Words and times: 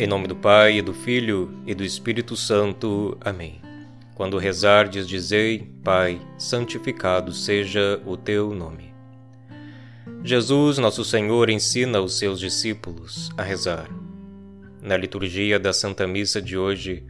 Em 0.00 0.06
nome 0.06 0.28
do 0.28 0.36
Pai, 0.36 0.78
e 0.78 0.82
do 0.82 0.94
Filho 0.94 1.52
e 1.66 1.74
do 1.74 1.82
Espírito 1.82 2.36
Santo. 2.36 3.18
Amém. 3.20 3.60
Quando 4.14 4.38
rezardes, 4.38 5.08
dizei: 5.08 5.68
Pai, 5.82 6.20
santificado 6.38 7.32
seja 7.32 8.00
o 8.06 8.16
teu 8.16 8.54
nome. 8.54 8.94
Jesus, 10.22 10.78
nosso 10.78 11.04
Senhor, 11.04 11.50
ensina 11.50 12.00
os 12.00 12.16
seus 12.16 12.38
discípulos 12.38 13.32
a 13.36 13.42
rezar. 13.42 13.88
Na 14.80 14.96
liturgia 14.96 15.58
da 15.58 15.72
Santa 15.72 16.06
Missa 16.06 16.40
de 16.40 16.56
hoje, 16.56 17.04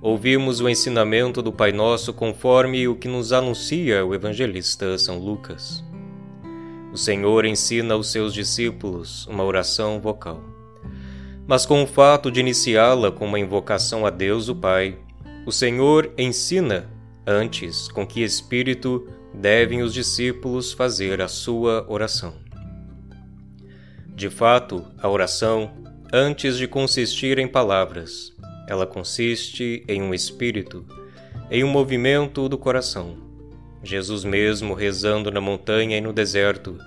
ouvimos 0.00 0.60
o 0.60 0.68
ensinamento 0.68 1.42
do 1.42 1.52
Pai 1.52 1.72
Nosso 1.72 2.12
conforme 2.12 2.86
o 2.86 2.94
que 2.94 3.08
nos 3.08 3.32
anuncia 3.32 4.06
o 4.06 4.14
evangelista 4.14 4.96
São 4.98 5.18
Lucas. 5.18 5.84
O 6.92 6.96
Senhor 6.96 7.44
ensina 7.44 7.94
aos 7.94 8.12
seus 8.12 8.32
discípulos 8.32 9.26
uma 9.26 9.42
oração 9.42 10.00
vocal 10.00 10.49
mas 11.50 11.66
com 11.66 11.82
o 11.82 11.86
fato 11.86 12.30
de 12.30 12.38
iniciá-la 12.38 13.10
com 13.10 13.26
uma 13.26 13.40
invocação 13.40 14.06
a 14.06 14.10
Deus 14.10 14.48
o 14.48 14.54
Pai, 14.54 14.96
o 15.44 15.50
Senhor 15.50 16.14
ensina 16.16 16.88
antes 17.26 17.88
com 17.88 18.06
que 18.06 18.22
espírito 18.22 19.08
devem 19.34 19.82
os 19.82 19.92
discípulos 19.92 20.72
fazer 20.72 21.20
a 21.20 21.26
sua 21.26 21.84
oração. 21.88 22.34
De 24.06 24.30
fato, 24.30 24.84
a 24.96 25.08
oração, 25.08 25.72
antes 26.12 26.56
de 26.56 26.68
consistir 26.68 27.36
em 27.36 27.48
palavras, 27.48 28.32
ela 28.68 28.86
consiste 28.86 29.82
em 29.88 30.00
um 30.00 30.14
espírito, 30.14 30.86
em 31.50 31.64
um 31.64 31.68
movimento 31.68 32.48
do 32.48 32.56
coração. 32.56 33.16
Jesus 33.82 34.22
mesmo 34.22 34.72
rezando 34.72 35.32
na 35.32 35.40
montanha 35.40 35.98
e 35.98 36.00
no 36.00 36.12
deserto, 36.12 36.78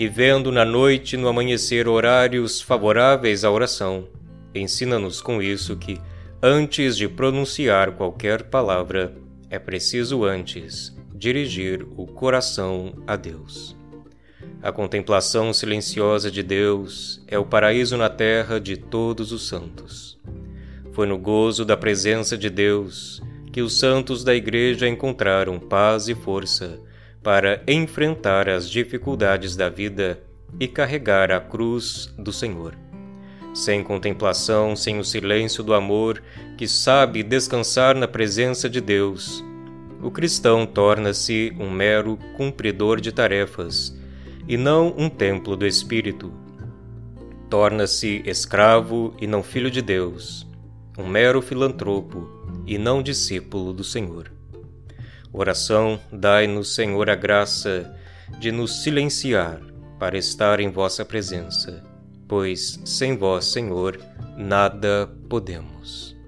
e 0.00 0.08
vendo 0.08 0.50
na 0.50 0.64
noite 0.64 1.14
no 1.14 1.28
amanhecer 1.28 1.86
horários 1.86 2.58
favoráveis 2.58 3.44
à 3.44 3.50
oração, 3.50 4.08
ensina-nos 4.54 5.20
com 5.20 5.42
isso 5.42 5.76
que, 5.76 6.00
antes 6.42 6.96
de 6.96 7.06
pronunciar 7.06 7.92
qualquer 7.92 8.44
palavra, 8.44 9.14
é 9.50 9.58
preciso 9.58 10.24
antes 10.24 10.96
dirigir 11.14 11.86
o 11.98 12.06
coração 12.06 12.94
a 13.06 13.14
Deus. 13.14 13.76
A 14.62 14.72
contemplação 14.72 15.52
silenciosa 15.52 16.30
de 16.30 16.42
Deus 16.42 17.22
é 17.28 17.38
o 17.38 17.44
paraíso 17.44 17.98
na 17.98 18.08
terra 18.08 18.58
de 18.58 18.78
todos 18.78 19.32
os 19.32 19.48
santos. 19.48 20.18
Foi 20.92 21.06
no 21.06 21.18
gozo 21.18 21.62
da 21.62 21.76
presença 21.76 22.38
de 22.38 22.48
Deus 22.48 23.20
que 23.52 23.60
os 23.60 23.78
santos 23.78 24.24
da 24.24 24.34
Igreja 24.34 24.88
encontraram 24.88 25.58
paz 25.58 26.08
e 26.08 26.14
força 26.14 26.80
para 27.22 27.62
enfrentar 27.66 28.48
as 28.48 28.68
dificuldades 28.68 29.54
da 29.54 29.68
vida 29.68 30.20
e 30.58 30.66
carregar 30.66 31.30
a 31.30 31.40
cruz 31.40 32.12
do 32.18 32.32
Senhor. 32.32 32.74
Sem 33.52 33.82
contemplação, 33.82 34.74
sem 34.74 34.98
o 34.98 35.04
silêncio 35.04 35.62
do 35.62 35.74
amor 35.74 36.22
que 36.56 36.66
sabe 36.66 37.22
descansar 37.22 37.94
na 37.94 38.06
presença 38.06 38.68
de 38.68 38.80
Deus, 38.80 39.44
o 40.02 40.10
cristão 40.10 40.64
torna-se 40.64 41.54
um 41.58 41.70
mero 41.70 42.18
cumpridor 42.36 43.00
de 43.00 43.12
tarefas 43.12 43.94
e 44.48 44.56
não 44.56 44.94
um 44.96 45.10
templo 45.10 45.56
do 45.56 45.66
Espírito. 45.66 46.32
Torna-se 47.50 48.22
escravo 48.24 49.14
e 49.20 49.26
não 49.26 49.42
filho 49.42 49.70
de 49.70 49.82
Deus, 49.82 50.46
um 50.96 51.06
mero 51.06 51.42
filantropo 51.42 52.26
e 52.66 52.78
não 52.78 53.02
discípulo 53.02 53.72
do 53.72 53.84
Senhor. 53.84 54.39
Oração, 55.32 56.00
dai-nos, 56.12 56.74
Senhor, 56.74 57.08
a 57.08 57.14
graça 57.14 57.94
de 58.38 58.50
nos 58.50 58.82
silenciar 58.82 59.60
para 59.98 60.18
estar 60.18 60.60
em 60.60 60.70
vossa 60.70 61.04
presença, 61.04 61.84
pois 62.26 62.80
sem 62.84 63.16
vós, 63.16 63.44
Senhor, 63.44 64.00
nada 64.36 65.08
podemos. 65.28 66.19